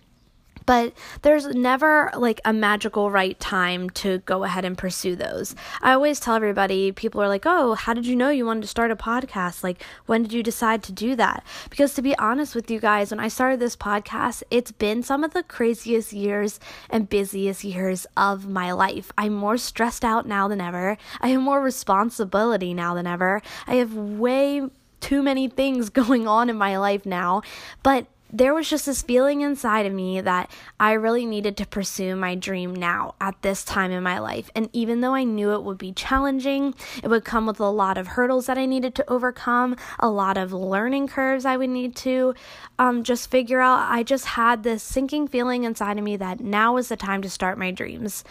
But 0.66 0.94
there's 1.22 1.48
never 1.48 2.12
like 2.16 2.40
a 2.46 2.54
magical 2.54 3.12
right 3.12 3.40
time 3.40 3.90
to 3.92 4.20
go 4.20 4.44
ahead 4.44 4.66
and 4.66 4.78
pursue 4.78 5.16
those. 5.16 5.56
I 5.82 5.94
always 5.94 6.20
tell 6.20 6.36
everybody, 6.36 6.92
people 6.92 7.22
are 7.22 7.28
like, 7.28 7.46
oh, 7.46 7.74
how 7.74 7.94
did 7.94 8.06
you 8.06 8.16
know 8.16 8.30
you 8.30 8.46
wanted 8.46 8.62
to 8.62 8.68
start 8.68 8.92
a 8.92 8.96
podcast? 8.96 9.64
Like, 9.64 9.84
when 10.06 10.24
did 10.24 10.34
you 10.34 10.44
decide 10.44 10.84
to 10.84 10.92
do 10.92 11.16
that? 11.16 11.44
Because 11.70 11.94
to 11.96 12.02
be 12.02 12.18
honest 12.18 12.56
with 12.56 12.72
you 12.72 12.80
guys, 12.80 13.12
when 13.12 13.20
I 13.20 13.28
started 13.28 13.60
this 13.60 13.76
podcast, 13.76 14.44
it's 14.50 14.72
been 14.72 15.04
some 15.04 15.24
of 15.24 15.34
the 15.34 15.44
craziest 15.44 16.14
years 16.14 16.60
and 16.90 17.10
busiest 17.10 17.64
years 17.64 18.06
of 18.16 18.48
my 18.48 18.72
life. 18.72 19.12
I'm 19.18 19.34
more 19.34 19.58
stressed 19.58 20.06
out 20.06 20.28
now 20.28 20.48
than 20.48 20.62
ever. 20.62 20.98
I 21.20 21.30
have 21.30 21.42
more 21.42 21.62
responsibility 21.62 22.74
now 22.74 22.94
than 22.94 23.08
ever. 23.08 23.42
I 23.68 23.76
have 23.76 23.94
way 23.94 24.70
too 25.02 25.22
many 25.22 25.50
things 25.50 25.90
going 26.02 26.28
on 26.28 26.50
in 26.50 26.56
my 26.56 26.78
life 26.78 27.06
now, 27.06 27.42
but 27.82 28.08
there 28.34 28.54
was 28.56 28.68
just 28.68 28.88
this 28.88 29.04
feeling 29.04 29.42
inside 29.42 29.86
of 29.86 29.94
me 29.94 30.20
that 30.20 30.50
I 30.80 30.94
really 30.94 31.26
needed 31.26 31.56
to 31.58 31.68
pursue 31.68 32.16
my 32.16 32.34
dream 32.34 32.76
now 32.76 33.14
at 33.22 33.40
this 33.44 33.64
time 33.64 33.92
in 33.92 34.02
my 34.02 34.18
life. 34.18 34.50
And 34.56 34.70
even 34.74 35.02
though 35.02 35.14
I 35.14 35.24
knew 35.24 35.52
it 35.52 35.64
would 35.64 35.78
be 35.78 35.92
challenging, 35.92 36.74
it 37.04 37.10
would 37.10 37.26
come 37.26 37.46
with 37.46 37.60
a 37.60 37.70
lot 37.70 37.96
of 37.96 38.08
hurdles 38.08 38.48
that 38.48 38.58
I 38.58 38.66
needed 38.66 38.96
to 38.96 39.10
overcome, 39.10 39.76
a 40.00 40.10
lot 40.10 40.36
of 40.38 40.52
learning 40.52 41.10
curves 41.10 41.46
I 41.46 41.58
would 41.58 41.70
need 41.70 41.96
to 41.98 42.34
um, 42.80 43.04
just 43.04 43.30
figure 43.30 43.60
out. 43.60 43.88
I 43.88 44.02
just 44.02 44.26
had 44.26 44.64
this 44.64 44.82
sinking 44.82 45.28
feeling 45.28 45.64
inside 45.64 46.00
of 46.00 46.04
me 46.04 46.18
that 46.18 46.40
now 46.40 46.78
is 46.78 46.90
the 46.90 46.98
time 46.98 47.22
to 47.22 47.30
start 47.30 47.58
my 47.60 47.70
dreams 47.72 48.24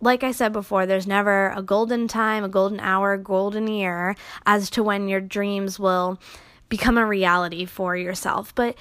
like 0.00 0.22
I 0.22 0.32
said 0.32 0.52
before, 0.52 0.84
there's 0.84 1.06
never 1.06 1.48
a 1.56 1.62
golden 1.62 2.08
time, 2.08 2.44
a 2.44 2.48
golden 2.48 2.78
hour, 2.78 3.14
a 3.14 3.18
golden 3.18 3.68
year 3.68 4.16
as 4.44 4.68
to 4.70 4.82
when 4.82 5.08
your 5.08 5.22
dreams 5.22 5.78
will 5.78 6.20
become 6.68 6.98
a 6.98 7.06
reality 7.06 7.64
for 7.64 7.96
yourself. 7.96 8.54
But 8.54 8.76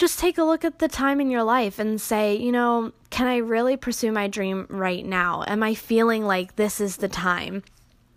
just 0.00 0.18
take 0.18 0.38
a 0.38 0.42
look 0.42 0.64
at 0.64 0.78
the 0.78 0.88
time 0.88 1.20
in 1.20 1.30
your 1.30 1.42
life 1.44 1.78
and 1.78 2.00
say, 2.00 2.34
you 2.34 2.50
know, 2.50 2.92
can 3.10 3.26
I 3.26 3.36
really 3.36 3.76
pursue 3.76 4.10
my 4.10 4.28
dream 4.28 4.66
right 4.70 5.04
now? 5.04 5.44
Am 5.46 5.62
I 5.62 5.74
feeling 5.74 6.24
like 6.24 6.56
this 6.56 6.80
is 6.80 6.96
the 6.96 7.08
time? 7.08 7.62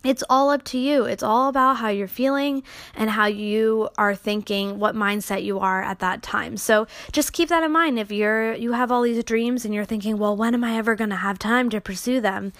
it's 0.04 0.22
all 0.28 0.50
up 0.50 0.62
to 0.64 0.78
you. 0.78 1.04
It's 1.04 1.22
all 1.22 1.48
about 1.48 1.78
how 1.78 1.88
you're 1.88 2.06
feeling 2.06 2.62
and 2.94 3.08
how 3.08 3.24
you 3.24 3.88
are 3.96 4.14
thinking, 4.14 4.78
what 4.78 4.94
mindset 4.94 5.42
you 5.42 5.58
are 5.60 5.82
at 5.82 6.00
that 6.00 6.22
time. 6.22 6.58
So 6.58 6.86
just 7.10 7.32
keep 7.32 7.48
that 7.48 7.64
in 7.64 7.72
mind. 7.72 7.98
If 7.98 8.12
you're 8.12 8.52
you 8.52 8.72
have 8.72 8.92
all 8.92 9.00
these 9.02 9.24
dreams 9.24 9.64
and 9.64 9.74
you're 9.74 9.86
thinking, 9.86 10.18
well, 10.18 10.36
when 10.36 10.52
am 10.52 10.62
I 10.62 10.76
ever 10.76 10.94
going 10.94 11.10
to 11.10 11.16
have 11.16 11.38
time 11.38 11.70
to 11.70 11.80
pursue 11.80 12.20
them? 12.20 12.52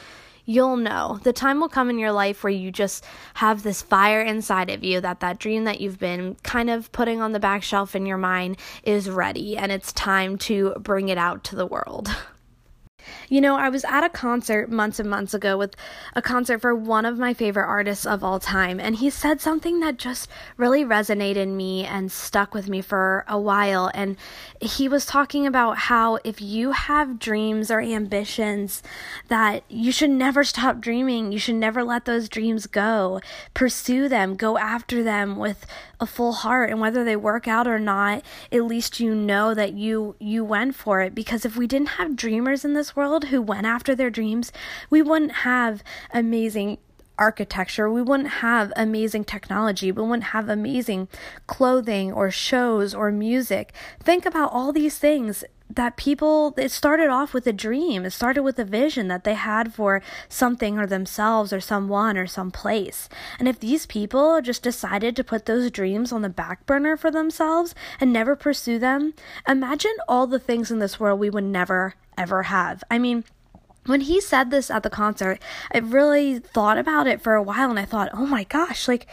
You'll 0.45 0.77
know. 0.77 1.21
The 1.23 1.33
time 1.33 1.61
will 1.61 1.69
come 1.69 1.91
in 1.91 1.99
your 1.99 2.13
life 2.13 2.43
where 2.43 2.53
you 2.53 2.71
just 2.71 3.05
have 3.35 3.63
this 3.63 3.83
fire 3.83 4.21
inside 4.21 4.71
of 4.71 4.85
you 4.85 5.01
that 5.01 5.21
that 5.21 5.39
dream 5.39 5.65
that 5.65 5.81
you've 5.81 5.99
been 5.99 6.37
kind 6.43 6.71
of 6.71 6.91
putting 6.93 7.21
on 7.21 7.33
the 7.33 7.41
back 7.41 7.63
shelf 7.63 7.95
in 7.95 8.07
your 8.07 8.19
mind 8.19 8.57
is 8.83 9.09
ready 9.09 9.57
and 9.57 9.73
it's 9.73 9.93
time 9.93 10.39
to 10.39 10.75
bring 10.79 11.09
it 11.09 11.19
out 11.19 11.45
to 11.45 11.57
the 11.57 11.67
world. 11.67 12.15
You 13.29 13.41
know, 13.41 13.57
I 13.57 13.69
was 13.69 13.85
at 13.85 14.05
a 14.05 14.09
concert 14.09 14.71
months 14.71 14.99
and 14.99 15.09
months 15.09 15.35
ago 15.35 15.57
with 15.57 15.77
a 16.15 16.23
concert 16.23 16.61
for 16.61 16.75
one 16.75 17.05
of 17.05 17.19
my 17.19 17.35
favorite 17.35 17.67
artists 17.67 18.07
of 18.07 18.25
all 18.25 18.41
time, 18.41 18.81
and 18.81 18.97
he 18.97 19.11
said 19.11 19.41
something 19.41 19.81
that 19.81 19.97
just 19.97 20.29
really 20.57 20.85
resonated 20.85 21.45
in 21.45 21.57
me 21.57 21.85
and 21.85 22.11
stuck 22.11 22.55
with 22.55 22.69
me 22.69 22.81
for 22.81 23.25
a 23.29 23.39
while. 23.39 23.91
And 23.95 24.17
he 24.61 24.89
was 24.89 25.07
talking 25.07 25.47
about 25.47 25.79
how 25.79 26.19
if 26.25 26.41
you 26.41 26.73
have 26.73 27.19
dreams 27.19 27.71
or 27.71 27.81
ambitions, 27.81 28.83
that 29.29 29.63
you 29.69 29.93
should 29.93 30.11
never 30.11 30.45
stop 30.45 30.81
dreaming. 30.81 31.33
You 31.33 31.39
should 31.39 31.55
never 31.57 31.85
let 31.85 32.05
those 32.05 32.29
dreams 32.29 32.67
go. 32.67 33.21
Pursue 33.53 34.09
them, 34.09 34.37
go 34.37 34.59
after 34.59 35.03
them 35.03 35.37
with 35.37 35.67
a 36.01 36.07
full 36.07 36.33
heart 36.33 36.71
and 36.71 36.81
whether 36.81 37.05
they 37.05 37.17
work 37.17 37.47
out 37.47 37.67
or 37.67 37.79
not 37.79 38.23
at 38.53 38.65
least 38.65 39.01
you 39.01 39.15
know 39.15 39.55
that 39.55 39.73
you 39.73 40.15
you 40.19 40.45
went 40.45 40.75
for 40.75 41.01
it 41.01 41.15
because 41.15 41.45
if 41.45 41.57
we 41.57 41.67
didn't 41.67 41.89
have 42.01 42.17
dreamers 42.17 42.65
in 42.65 42.75
this 42.75 42.94
world 42.95 43.27
who 43.27 43.41
went 43.41 43.67
after 43.67 43.95
their 43.95 44.11
dreams 44.11 44.53
we 44.91 45.03
wouldn't 45.03 45.33
have 45.33 45.83
amazing 46.13 46.79
architecture, 47.19 47.91
we 47.91 48.03
wouldn't 48.03 48.29
have 48.29 48.73
amazing 48.77 49.25
technology, 49.25 49.93
we 49.93 50.03
wouldn't 50.03 50.25
have 50.25 50.49
amazing 50.49 51.09
clothing 51.47 52.13
or 52.13 52.31
shows 52.31 52.95
or 52.95 53.13
music. 53.13 53.73
Think 54.01 54.27
about 54.27 54.53
all 54.53 54.73
these 54.73 54.99
things 54.99 55.45
that 55.71 55.97
people 55.97 56.55
it 56.59 56.71
started 56.71 57.09
off 57.09 57.33
with 57.33 57.47
a 57.47 57.53
dream. 57.53 58.05
It 58.05 58.11
started 58.11 58.43
with 58.43 58.59
a 58.59 58.65
vision 58.65 59.09
that 59.09 59.25
they 59.25 59.35
had 59.35 59.73
for 59.73 60.03
something 60.29 60.79
or 60.79 60.87
themselves 60.87 61.53
or 61.53 61.61
someone 61.61 62.19
or 62.19 62.27
some 62.27 62.51
place. 62.51 63.09
And 63.39 63.49
if 63.49 63.59
these 63.59 63.87
people 63.87 64.41
just 64.43 64.63
decided 64.63 65.17
to 65.17 65.25
put 65.25 65.47
those 65.47 65.71
dreams 65.71 66.13
on 66.13 66.23
the 66.23 66.29
back 66.29 66.67
burner 66.67 66.97
for 66.97 67.11
themselves 67.11 67.75
and 67.99 68.13
never 68.13 68.37
pursue 68.37 68.79
them 68.79 69.15
imagine 69.49 69.95
all 70.07 70.27
the 70.27 70.39
things 70.39 70.71
in 70.71 70.79
this 70.79 71.01
world 71.01 71.19
we 71.19 71.31
would 71.31 71.45
never 71.45 71.95
ever 72.17 72.45
have. 72.45 72.85
I 72.91 72.99
mean 72.99 73.25
when 73.87 74.03
he 74.03 74.21
said 74.21 74.51
this 74.51 74.71
at 74.71 74.83
the 74.83 74.89
concert 74.89 75.39
i 75.71 75.77
really 75.79 76.39
thought 76.39 76.79
about 76.79 77.07
it 77.07 77.21
for 77.21 77.35
a 77.35 77.43
while 77.43 77.69
and 77.69 77.79
i 77.79 77.85
thought 77.85 78.09
oh 78.15 78.27
my 78.27 78.45
gosh 78.45 78.89
like 78.89 79.07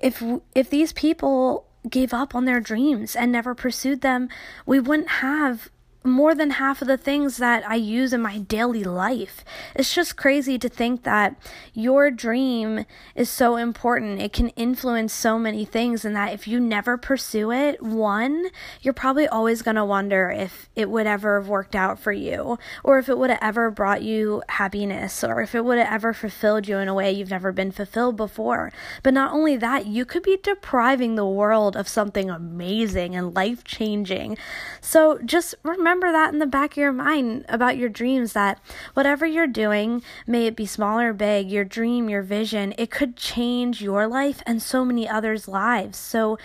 if 0.00 0.22
if 0.54 0.68
these 0.68 0.92
people 0.92 1.64
gave 1.88 2.12
up 2.12 2.34
on 2.34 2.44
their 2.44 2.60
dreams 2.60 3.14
and 3.14 3.30
never 3.30 3.54
pursued 3.54 4.00
them 4.00 4.28
we 4.66 4.80
wouldn't 4.80 5.08
have 5.08 5.70
more 6.06 6.34
than 6.34 6.50
half 6.50 6.80
of 6.80 6.88
the 6.88 6.96
things 6.96 7.36
that 7.38 7.68
I 7.68 7.74
use 7.74 8.12
in 8.12 8.22
my 8.22 8.38
daily 8.38 8.84
life. 8.84 9.44
It's 9.74 9.94
just 9.94 10.16
crazy 10.16 10.58
to 10.58 10.68
think 10.68 11.02
that 11.02 11.36
your 11.72 12.10
dream 12.10 12.84
is 13.14 13.28
so 13.28 13.56
important. 13.56 14.20
It 14.20 14.32
can 14.32 14.50
influence 14.50 15.12
so 15.12 15.38
many 15.38 15.64
things, 15.64 16.04
and 16.04 16.14
that 16.16 16.32
if 16.32 16.46
you 16.46 16.60
never 16.60 16.96
pursue 16.96 17.50
it, 17.50 17.82
one, 17.82 18.46
you're 18.82 18.94
probably 18.94 19.26
always 19.26 19.62
going 19.62 19.76
to 19.76 19.84
wonder 19.84 20.30
if 20.30 20.68
it 20.76 20.90
would 20.90 21.06
ever 21.06 21.40
have 21.40 21.48
worked 21.48 21.74
out 21.74 21.98
for 21.98 22.12
you, 22.12 22.58
or 22.84 22.98
if 22.98 23.08
it 23.08 23.18
would 23.18 23.30
have 23.30 23.38
ever 23.42 23.70
brought 23.70 24.02
you 24.02 24.42
happiness, 24.48 25.24
or 25.24 25.42
if 25.42 25.54
it 25.54 25.64
would 25.64 25.78
have 25.78 25.92
ever 25.92 26.12
fulfilled 26.12 26.68
you 26.68 26.78
in 26.78 26.88
a 26.88 26.94
way 26.94 27.10
you've 27.10 27.30
never 27.30 27.52
been 27.52 27.72
fulfilled 27.72 28.16
before. 28.16 28.72
But 29.02 29.14
not 29.14 29.32
only 29.32 29.56
that, 29.56 29.86
you 29.86 30.04
could 30.04 30.22
be 30.22 30.38
depriving 30.42 31.14
the 31.14 31.26
world 31.26 31.76
of 31.76 31.88
something 31.88 32.30
amazing 32.30 33.14
and 33.16 33.34
life 33.34 33.64
changing. 33.64 34.36
So 34.80 35.18
just 35.24 35.54
remember 35.62 35.95
remember 35.96 36.18
that 36.18 36.32
in 36.32 36.38
the 36.40 36.46
back 36.46 36.72
of 36.72 36.76
your 36.76 36.92
mind 36.92 37.46
about 37.48 37.78
your 37.78 37.88
dreams 37.88 38.34
that 38.34 38.60
whatever 38.92 39.24
you're 39.24 39.46
doing, 39.46 40.02
may 40.26 40.46
it 40.46 40.54
be 40.54 40.66
small 40.66 41.00
or 41.00 41.14
big, 41.14 41.50
your 41.50 41.64
dream, 41.64 42.10
your 42.10 42.20
vision, 42.20 42.74
it 42.76 42.90
could 42.90 43.16
change 43.16 43.80
your 43.80 44.06
life 44.06 44.42
and 44.44 44.60
so 44.60 44.84
many 44.84 45.08
others' 45.08 45.48
lives. 45.48 45.96
So 45.96 46.36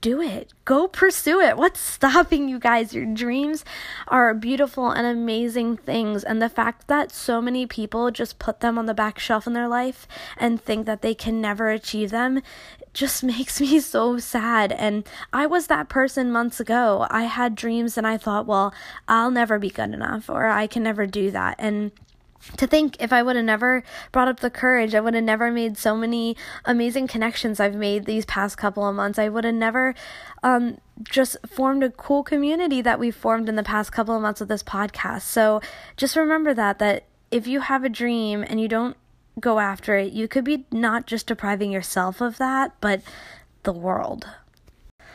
do 0.00 0.20
it. 0.20 0.52
Go 0.64 0.88
pursue 0.88 1.40
it. 1.40 1.56
What's 1.56 1.80
stopping 1.80 2.48
you 2.48 2.58
guys? 2.58 2.94
Your 2.94 3.06
dreams 3.06 3.64
are 4.08 4.34
beautiful 4.34 4.90
and 4.90 5.06
amazing 5.06 5.76
things. 5.76 6.24
And 6.24 6.40
the 6.40 6.48
fact 6.48 6.88
that 6.88 7.12
so 7.12 7.40
many 7.40 7.66
people 7.66 8.10
just 8.10 8.38
put 8.38 8.60
them 8.60 8.78
on 8.78 8.86
the 8.86 8.94
back 8.94 9.18
shelf 9.18 9.46
in 9.46 9.52
their 9.52 9.68
life 9.68 10.06
and 10.36 10.60
think 10.60 10.86
that 10.86 11.02
they 11.02 11.14
can 11.14 11.40
never 11.40 11.70
achieve 11.70 12.10
them 12.10 12.42
just 12.92 13.22
makes 13.24 13.60
me 13.60 13.80
so 13.80 14.18
sad. 14.18 14.72
And 14.72 15.08
I 15.32 15.46
was 15.46 15.66
that 15.66 15.88
person 15.88 16.32
months 16.32 16.60
ago. 16.60 17.06
I 17.10 17.24
had 17.24 17.54
dreams 17.54 17.98
and 17.98 18.06
I 18.06 18.16
thought, 18.16 18.46
well, 18.46 18.74
I'll 19.08 19.30
never 19.30 19.58
be 19.58 19.70
good 19.70 19.92
enough 19.92 20.28
or 20.28 20.46
I 20.46 20.66
can 20.66 20.82
never 20.82 21.06
do 21.06 21.30
that. 21.30 21.56
And 21.58 21.92
to 22.56 22.66
think 22.66 22.96
if 23.00 23.12
I 23.12 23.22
would 23.22 23.36
have 23.36 23.44
never 23.44 23.82
brought 24.12 24.28
up 24.28 24.40
the 24.40 24.50
courage, 24.50 24.94
I 24.94 25.00
would 25.00 25.14
have 25.14 25.24
never 25.24 25.50
made 25.50 25.76
so 25.76 25.96
many 25.96 26.36
amazing 26.64 27.06
connections 27.06 27.60
I've 27.60 27.74
made 27.74 28.06
these 28.06 28.24
past 28.24 28.56
couple 28.56 28.86
of 28.86 28.94
months. 28.94 29.18
I 29.18 29.28
would 29.28 29.44
have 29.44 29.54
never 29.54 29.94
um, 30.42 30.78
just 31.02 31.36
formed 31.46 31.82
a 31.82 31.90
cool 31.90 32.22
community 32.22 32.80
that 32.82 32.98
we've 32.98 33.14
formed 33.14 33.48
in 33.48 33.56
the 33.56 33.62
past 33.62 33.92
couple 33.92 34.16
of 34.16 34.22
months 34.22 34.40
of 34.40 34.48
this 34.48 34.62
podcast. 34.62 35.22
So 35.22 35.60
just 35.96 36.16
remember 36.16 36.54
that, 36.54 36.78
that 36.78 37.04
if 37.30 37.46
you 37.46 37.60
have 37.60 37.84
a 37.84 37.88
dream 37.88 38.44
and 38.46 38.60
you 38.60 38.68
don't 38.68 38.96
go 39.38 39.58
after 39.58 39.96
it, 39.96 40.12
you 40.12 40.26
could 40.26 40.44
be 40.44 40.66
not 40.70 41.06
just 41.06 41.26
depriving 41.26 41.70
yourself 41.70 42.20
of 42.20 42.38
that, 42.38 42.72
but 42.80 43.02
the 43.62 43.72
world. 43.72 44.26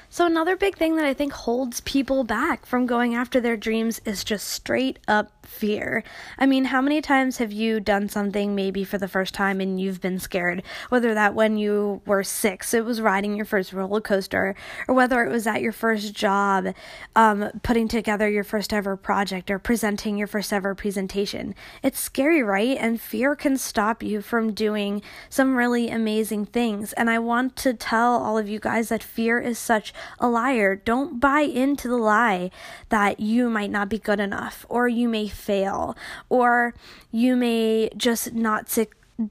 So, 0.09 0.25
another 0.25 0.55
big 0.55 0.77
thing 0.77 0.95
that 0.95 1.03
I 1.03 1.13
think 1.13 1.33
holds 1.33 1.81
people 1.81 2.23
back 2.23 2.65
from 2.65 2.85
going 2.85 3.15
after 3.15 3.41
their 3.41 3.57
dreams 3.57 3.99
is 4.05 4.23
just 4.23 4.47
straight 4.47 4.97
up 5.09 5.34
fear. 5.47 6.03
I 6.37 6.45
mean, 6.45 6.65
how 6.65 6.81
many 6.81 7.01
times 7.01 7.37
have 7.37 7.51
you 7.51 7.79
done 7.79 8.09
something 8.09 8.55
maybe 8.55 8.83
for 8.83 8.97
the 8.97 9.07
first 9.07 9.33
time 9.33 9.61
and 9.61 9.79
you've 9.79 10.01
been 10.01 10.19
scared? 10.19 10.63
Whether 10.89 11.13
that 11.13 11.35
when 11.35 11.57
you 11.57 12.01
were 12.05 12.23
six, 12.23 12.73
it 12.73 12.85
was 12.85 13.01
riding 13.01 13.35
your 13.35 13.45
first 13.45 13.73
roller 13.73 14.01
coaster, 14.01 14.55
or 14.87 14.95
whether 14.95 15.23
it 15.23 15.31
was 15.31 15.47
at 15.47 15.61
your 15.61 15.71
first 15.71 16.13
job, 16.13 16.73
um, 17.15 17.49
putting 17.63 17.87
together 17.87 18.29
your 18.29 18.43
first 18.43 18.73
ever 18.73 18.95
project 18.95 19.49
or 19.49 19.59
presenting 19.59 20.17
your 20.17 20.27
first 20.27 20.51
ever 20.51 20.75
presentation. 20.75 21.55
It's 21.83 21.99
scary, 21.99 22.43
right? 22.43 22.77
And 22.79 22.99
fear 22.99 23.35
can 23.35 23.57
stop 23.57 24.03
you 24.03 24.21
from 24.21 24.53
doing 24.53 25.01
some 25.29 25.55
really 25.55 25.89
amazing 25.89 26.45
things. 26.47 26.93
And 26.93 27.09
I 27.09 27.19
want 27.19 27.55
to 27.57 27.73
tell 27.73 28.21
all 28.23 28.37
of 28.37 28.49
you 28.49 28.59
guys 28.59 28.89
that 28.89 29.03
fear 29.03 29.39
is 29.39 29.57
such 29.57 29.93
a 30.19 30.27
liar. 30.27 30.75
Don't 30.75 31.19
buy 31.19 31.41
into 31.41 31.87
the 31.87 31.97
lie 31.97 32.51
that 32.89 33.19
you 33.19 33.49
might 33.49 33.71
not 33.71 33.89
be 33.89 33.99
good 33.99 34.19
enough 34.19 34.65
or 34.69 34.87
you 34.87 35.07
may 35.07 35.27
fail 35.35 35.95
or 36.29 36.73
you 37.11 37.35
may 37.35 37.89
just 37.95 38.33
not 38.33 38.69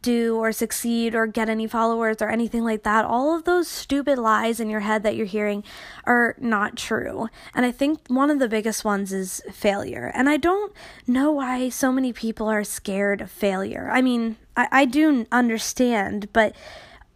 do 0.01 0.37
or 0.37 0.51
succeed 0.51 1.15
or 1.15 1.27
get 1.27 1.49
any 1.49 1.67
followers 1.67 2.17
or 2.21 2.31
anything 2.31 2.65
like 2.65 2.83
that. 2.85 3.05
All 3.05 3.37
of 3.37 3.45
those 3.45 3.69
stupid 3.69 4.19
lies 4.19 4.59
in 4.59 4.71
your 4.71 4.81
head 4.81 5.03
that 5.03 5.15
you're 5.15 5.27
hearing 5.27 5.63
are 6.05 6.35
not 6.39 6.77
true. 6.77 7.29
And 7.55 7.67
I 7.67 7.71
think 7.71 8.01
one 8.09 8.31
of 8.31 8.39
the 8.39 8.49
biggest 8.49 8.85
ones 8.85 9.13
is 9.13 9.43
failure. 9.53 10.11
And 10.15 10.29
I 10.29 10.37
don't 10.37 10.73
know 11.07 11.33
why 11.33 11.69
so 11.69 11.93
many 11.93 12.13
people 12.13 12.49
are 12.49 12.65
scared 12.65 13.21
of 13.21 13.31
failure. 13.31 13.91
I 13.93 14.01
mean, 14.01 14.37
I, 14.57 14.69
I 14.71 14.85
do 14.87 15.27
understand, 15.31 16.33
but 16.33 16.55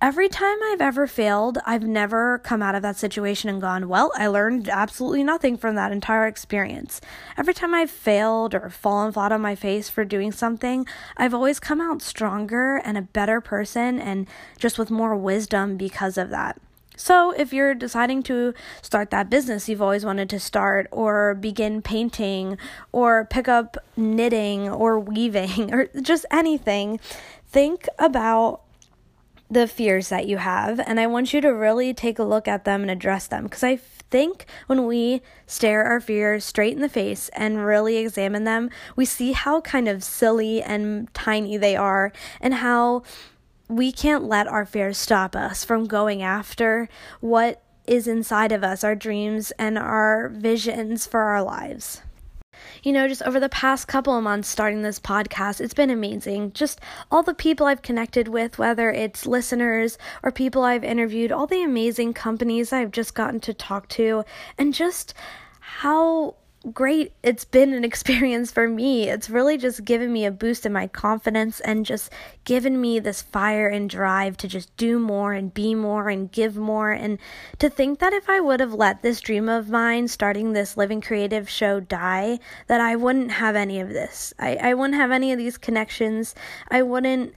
every 0.00 0.28
time 0.28 0.58
I've 0.70 0.80
ever 0.80 1.06
failed, 1.06 1.58
I've 1.66 1.82
never 1.82 2.38
come 2.38 2.62
out 2.62 2.74
of 2.74 2.82
that 2.82 2.96
situation 2.96 3.50
and 3.50 3.60
gone, 3.60 3.88
well, 3.88 4.12
I 4.14 4.28
learned 4.28 4.68
absolutely 4.68 5.24
nothing 5.24 5.56
from 5.56 5.74
that 5.74 5.92
entire 5.92 6.26
experience. 6.26 7.00
Every 7.36 7.54
time 7.54 7.74
I've 7.74 7.90
failed 7.90 8.54
or 8.54 8.70
fallen 8.70 9.12
flat 9.12 9.32
on 9.32 9.40
my 9.40 9.54
face 9.54 9.88
for 9.88 10.04
doing 10.04 10.30
something, 10.30 10.86
I've 11.16 11.34
always 11.34 11.58
come 11.58 11.80
out 11.80 12.02
stronger 12.02 12.76
and 12.84 12.96
a 12.96 13.02
better 13.02 13.40
person 13.40 13.98
and 13.98 14.28
just 14.58 14.78
with 14.78 14.90
more 14.90 15.16
wisdom 15.16 15.76
because 15.76 16.16
of 16.16 16.30
that. 16.30 16.60
So, 16.96 17.30
if 17.30 17.52
you're 17.52 17.74
deciding 17.74 18.24
to 18.24 18.54
start 18.82 19.10
that 19.10 19.30
business 19.30 19.68
you've 19.68 19.80
always 19.80 20.04
wanted 20.04 20.28
to 20.30 20.40
start, 20.40 20.88
or 20.90 21.36
begin 21.36 21.80
painting, 21.80 22.58
or 22.90 23.24
pick 23.24 23.46
up 23.46 23.76
knitting, 23.96 24.68
or 24.68 24.98
weaving, 24.98 25.72
or 25.72 25.86
just 26.02 26.26
anything, 26.32 26.98
think 27.46 27.86
about 28.00 28.62
the 29.50 29.66
fears 29.66 30.08
that 30.08 30.26
you 30.26 30.36
have, 30.36 30.78
and 30.80 31.00
I 31.00 31.06
want 31.06 31.32
you 31.32 31.40
to 31.40 31.48
really 31.48 31.94
take 31.94 32.18
a 32.18 32.24
look 32.24 32.46
at 32.46 32.64
them 32.64 32.82
and 32.82 32.90
address 32.90 33.26
them. 33.26 33.44
Because 33.44 33.64
I 33.64 33.76
think 33.76 34.46
when 34.66 34.86
we 34.86 35.22
stare 35.46 35.84
our 35.84 36.00
fears 36.00 36.44
straight 36.44 36.74
in 36.74 36.80
the 36.80 36.88
face 36.88 37.28
and 37.30 37.64
really 37.64 37.96
examine 37.96 38.44
them, 38.44 38.70
we 38.96 39.04
see 39.04 39.32
how 39.32 39.60
kind 39.60 39.88
of 39.88 40.04
silly 40.04 40.62
and 40.62 41.12
tiny 41.14 41.56
they 41.56 41.76
are, 41.76 42.12
and 42.40 42.54
how 42.54 43.02
we 43.68 43.92
can't 43.92 44.24
let 44.24 44.46
our 44.46 44.64
fears 44.64 44.98
stop 44.98 45.36
us 45.36 45.64
from 45.64 45.86
going 45.86 46.22
after 46.22 46.88
what 47.20 47.62
is 47.86 48.06
inside 48.06 48.52
of 48.52 48.62
us, 48.62 48.84
our 48.84 48.94
dreams 48.94 49.50
and 49.58 49.78
our 49.78 50.28
visions 50.28 51.06
for 51.06 51.20
our 51.20 51.42
lives 51.42 52.02
you 52.82 52.92
know, 52.92 53.08
just 53.08 53.22
over 53.22 53.40
the 53.40 53.48
past 53.48 53.88
couple 53.88 54.16
of 54.16 54.22
months 54.22 54.48
starting 54.48 54.82
this 54.82 55.00
podcast, 55.00 55.60
it's 55.60 55.74
been 55.74 55.90
amazing. 55.90 56.52
Just 56.52 56.80
all 57.10 57.22
the 57.22 57.34
people 57.34 57.66
I've 57.66 57.82
connected 57.82 58.28
with, 58.28 58.58
whether 58.58 58.90
it's 58.90 59.26
listeners 59.26 59.98
or 60.22 60.30
people 60.30 60.62
I've 60.62 60.84
interviewed, 60.84 61.32
all 61.32 61.46
the 61.46 61.62
amazing 61.62 62.14
companies 62.14 62.72
I've 62.72 62.92
just 62.92 63.14
gotten 63.14 63.40
to 63.40 63.54
talk 63.54 63.88
to, 63.90 64.24
and 64.56 64.74
just 64.74 65.14
how 65.60 66.34
great 66.72 67.12
it's 67.22 67.44
been 67.44 67.72
an 67.72 67.84
experience 67.84 68.50
for 68.50 68.68
me. 68.68 69.08
It's 69.08 69.30
really 69.30 69.56
just 69.56 69.84
given 69.84 70.12
me 70.12 70.24
a 70.24 70.30
boost 70.30 70.66
in 70.66 70.72
my 70.72 70.86
confidence 70.86 71.60
and 71.60 71.86
just 71.86 72.12
given 72.44 72.80
me 72.80 72.98
this 72.98 73.22
fire 73.22 73.68
and 73.68 73.88
drive 73.88 74.36
to 74.38 74.48
just 74.48 74.76
do 74.76 74.98
more 74.98 75.32
and 75.32 75.54
be 75.54 75.74
more 75.74 76.08
and 76.08 76.30
give 76.30 76.56
more. 76.56 76.90
And 76.90 77.18
to 77.58 77.70
think 77.70 77.98
that 78.00 78.12
if 78.12 78.28
I 78.28 78.40
would 78.40 78.60
have 78.60 78.74
let 78.74 79.02
this 79.02 79.20
dream 79.20 79.48
of 79.48 79.70
mine, 79.70 80.08
starting 80.08 80.52
this 80.52 80.76
Living 80.76 81.00
Creative 81.00 81.48
show, 81.48 81.80
die, 81.80 82.38
that 82.66 82.80
I 82.80 82.96
wouldn't 82.96 83.32
have 83.32 83.56
any 83.56 83.80
of 83.80 83.90
this. 83.90 84.34
I, 84.38 84.56
I 84.56 84.74
wouldn't 84.74 84.98
have 84.98 85.10
any 85.10 85.32
of 85.32 85.38
these 85.38 85.58
connections. 85.58 86.34
I 86.70 86.82
wouldn't 86.82 87.34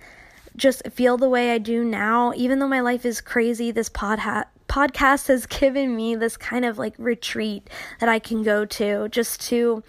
just 0.56 0.86
feel 0.92 1.18
the 1.18 1.30
way 1.30 1.52
I 1.52 1.58
do 1.58 1.84
now, 1.84 2.34
even 2.36 2.60
though 2.60 2.68
my 2.68 2.82
life 2.82 3.06
is 3.06 3.22
crazy. 3.22 3.72
This 3.72 3.90
pod 3.90 4.20
ha- 4.20 4.46
podcast 4.72 5.28
has 5.28 5.46
given 5.46 5.96
me 5.98 6.16
this 6.16 6.38
kind 6.38 6.64
of 6.64 6.78
like 6.78 6.94
retreat 6.98 7.70
that 8.00 8.08
I 8.08 8.20
can 8.20 8.42
go 8.42 8.64
to 8.66 9.10
just 9.10 9.42
to 9.50 9.84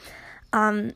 um 0.53 0.95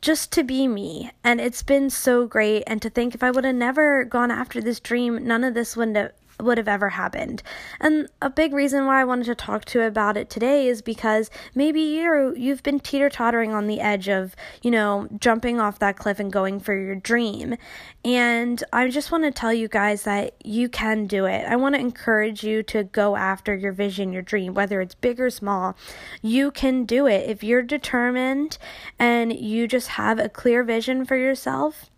just 0.00 0.30
to 0.32 0.44
be 0.44 0.68
me. 0.68 1.10
And 1.24 1.40
it's 1.40 1.64
been 1.64 1.90
so 1.90 2.24
great. 2.24 2.62
And 2.68 2.80
to 2.82 2.88
think 2.88 3.16
if 3.16 3.24
I 3.24 3.32
would 3.32 3.44
have 3.44 3.56
never 3.56 4.04
gone 4.04 4.30
after 4.30 4.60
this 4.60 4.78
dream 4.78 5.26
none 5.26 5.42
of 5.42 5.54
this 5.54 5.76
would 5.76 5.96
have 5.96 6.12
would 6.40 6.58
have 6.58 6.68
ever 6.68 6.90
happened. 6.90 7.42
And 7.80 8.08
a 8.22 8.30
big 8.30 8.52
reason 8.52 8.86
why 8.86 9.00
I 9.00 9.04
wanted 9.04 9.26
to 9.26 9.34
talk 9.34 9.64
to 9.66 9.80
you 9.80 9.84
about 9.84 10.16
it 10.16 10.30
today 10.30 10.68
is 10.68 10.82
because 10.82 11.30
maybe 11.54 11.80
you 11.80 12.34
you've 12.36 12.62
been 12.62 12.80
teeter-tottering 12.80 13.52
on 13.52 13.66
the 13.66 13.80
edge 13.80 14.08
of, 14.08 14.34
you 14.62 14.70
know, 14.70 15.08
jumping 15.18 15.60
off 15.60 15.78
that 15.78 15.96
cliff 15.96 16.20
and 16.20 16.32
going 16.32 16.60
for 16.60 16.76
your 16.76 16.94
dream. 16.94 17.56
And 18.04 18.62
I 18.72 18.88
just 18.88 19.10
want 19.10 19.24
to 19.24 19.30
tell 19.30 19.52
you 19.52 19.68
guys 19.68 20.04
that 20.04 20.34
you 20.44 20.68
can 20.68 21.06
do 21.06 21.24
it. 21.24 21.44
I 21.46 21.56
want 21.56 21.74
to 21.74 21.80
encourage 21.80 22.44
you 22.44 22.62
to 22.64 22.84
go 22.84 23.16
after 23.16 23.54
your 23.54 23.72
vision, 23.72 24.12
your 24.12 24.22
dream, 24.22 24.54
whether 24.54 24.80
it's 24.80 24.94
big 24.94 25.20
or 25.20 25.30
small. 25.30 25.76
You 26.22 26.50
can 26.50 26.84
do 26.84 27.06
it 27.06 27.28
if 27.28 27.42
you're 27.42 27.62
determined 27.62 28.58
and 28.98 29.32
you 29.32 29.66
just 29.66 29.88
have 29.88 30.18
a 30.18 30.28
clear 30.28 30.62
vision 30.62 31.04
for 31.04 31.16
yourself 31.16 31.90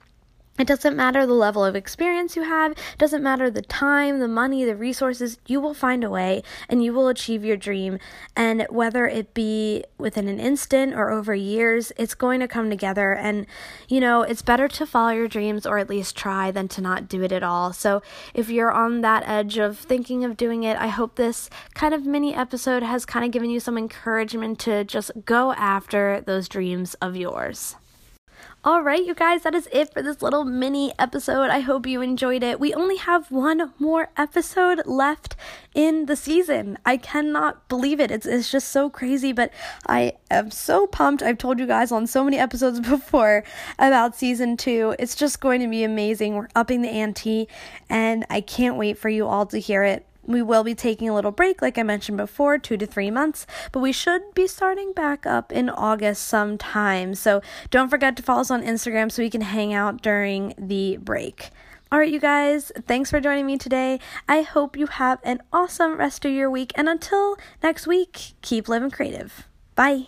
it 0.61 0.67
doesn't 0.67 0.97
matter 0.97 1.27
the 1.27 1.33
level 1.33 1.65
of 1.65 1.75
experience 1.75 2.37
you 2.37 2.43
have, 2.43 2.73
it 2.73 2.99
doesn't 2.99 3.23
matter 3.23 3.51
the 3.51 3.63
time, 3.63 4.19
the 4.19 4.29
money, 4.29 4.65
the 4.65 4.77
resources, 4.77 5.39
you 5.47 5.61
will 5.61 5.75
find 5.75 6.05
a 6.05 6.11
way 6.11 6.43
and 6.69 6.85
you 6.85 6.93
will 6.93 7.09
achieve 7.09 7.45
your 7.45 7.57
dream. 7.57 7.99
And 8.37 8.67
whether 8.69 9.07
it 9.07 9.33
be 9.33 9.85
within 9.99 10.29
an 10.29 10.39
instant 10.39 10.95
or 10.95 11.11
over 11.11 11.35
years, 11.35 11.93
it's 11.97 12.15
going 12.15 12.41
to 12.41 12.49
come 12.49 12.69
together. 12.69 13.15
And, 13.15 13.47
you 13.89 14.01
know, 14.01 14.23
it's 14.23 14.43
better 14.43 14.69
to 14.69 14.87
follow 14.87 15.13
your 15.13 15.29
dreams 15.29 15.67
or 15.67 15.79
at 15.79 15.89
least 15.89 16.17
try 16.17 16.51
than 16.51 16.69
to 16.69 16.81
not 16.81 17.09
do 17.09 17.23
it 17.23 17.33
at 17.33 17.43
all. 17.43 17.73
So 17.73 18.03
if 18.35 18.51
you're 18.51 18.73
on 18.73 19.01
that 19.01 19.27
edge 19.27 19.57
of 19.59 19.79
thinking 19.79 20.25
of 20.25 20.37
doing 20.37 20.65
it, 20.65 20.77
I 20.77 20.89
hope 20.89 21.15
this 21.17 21.49
kind 21.75 21.95
of 21.95 22.05
mini 22.05 22.35
episode 22.35 22.83
has 22.83 23.07
kind 23.07 23.25
of 23.25 23.31
given 23.31 23.51
you 23.51 23.61
some 23.61 23.79
encouragement 23.79 24.59
to 24.61 24.85
just 24.85 25.11
go 25.25 25.53
after 25.53 26.21
those 26.21 26.49
dreams 26.49 26.95
of 26.95 27.17
yours. 27.17 27.77
All 28.63 28.83
right, 28.83 29.03
you 29.03 29.15
guys, 29.15 29.45
that 29.45 29.55
is 29.55 29.71
it 29.73 29.91
for 29.91 30.03
this 30.03 30.21
little 30.21 30.45
mini 30.45 30.93
episode. 30.99 31.49
I 31.49 31.61
hope 31.61 31.87
you 31.87 32.03
enjoyed 32.03 32.43
it. 32.43 32.61
We 32.61 32.75
only 32.75 32.97
have 32.97 33.31
one 33.31 33.73
more 33.79 34.11
episode 34.19 34.83
left 34.85 35.35
in 35.75 36.05
the 36.05 36.15
season. 36.15 36.77
I 36.85 36.99
cannot 36.99 37.67
believe 37.71 38.01
it. 38.01 38.11
It's 38.11 38.27
it's 38.27 38.51
just 38.51 38.69
so 38.69 38.91
crazy, 38.91 39.33
but 39.33 39.51
I 39.87 40.13
am 40.31 40.51
so 40.51 40.87
pumped. 40.87 41.23
I've 41.23 41.39
told 41.39 41.59
you 41.59 41.67
guys 41.67 41.91
on 41.91 42.07
so 42.07 42.23
many 42.23 42.39
episodes 42.39 42.81
before 42.87 43.45
about 43.79 44.15
season 44.15 44.59
2. 44.59 44.97
It's 44.99 45.15
just 45.15 45.41
going 45.41 45.63
to 45.63 45.69
be 45.69 45.83
amazing. 45.83 46.35
We're 46.35 46.49
upping 46.55 46.83
the 46.83 46.91
ante 46.91 47.49
and 47.89 48.27
I 48.29 48.43
can't 48.43 48.77
wait 48.77 48.99
for 48.99 49.09
you 49.09 49.27
all 49.27 49.47
to 49.47 49.59
hear 49.59 49.85
it. 49.85 50.07
We 50.31 50.43
will 50.43 50.63
be 50.63 50.75
taking 50.75 51.09
a 51.09 51.15
little 51.15 51.33
break, 51.33 51.61
like 51.61 51.77
I 51.77 51.83
mentioned 51.83 52.17
before, 52.17 52.57
two 52.57 52.77
to 52.77 52.87
three 52.87 53.11
months, 53.11 53.47
but 53.73 53.81
we 53.81 53.91
should 53.91 54.23
be 54.35 54.47
starting 54.47 54.93
back 54.93 55.27
up 55.27 55.51
in 55.51 55.69
August 55.69 56.23
sometime. 56.23 57.17
So 57.17 57.43
don't 57.71 57.89
forget 57.89 58.17
to 58.17 58.23
follow 58.23 58.43
us 58.43 58.51
on 58.51 58.63
Instagram 58.63 59.11
so 59.11 59.23
we 59.23 59.31
can 59.31 59.41
hang 59.41 59.75
out 59.75 60.03
during 60.03 60.55
the 60.57 60.99
break. 60.99 61.51
All 61.93 61.99
right, 61.99 62.13
you 62.13 62.21
guys, 62.21 62.71
thanks 62.87 63.11
for 63.11 63.21
joining 63.21 63.47
me 63.47 63.59
today. 63.59 63.99
I 64.29 64.43
hope 64.43 64.77
you 64.77 64.87
have 64.87 65.19
an 65.25 65.43
awesome 65.53 65.97
rest 65.97 66.25
of 66.25 66.31
your 66.31 66.49
week. 66.49 66.73
And 66.77 66.89
until 66.89 67.37
next 67.65 67.89
week, 67.89 68.35
keep 68.43 68.69
living 68.69 68.93
creative. 68.93 69.49
Bye. 69.75 70.07